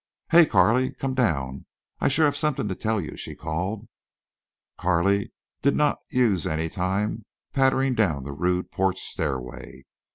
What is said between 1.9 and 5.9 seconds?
I shore have something to tell you," she called. Carley did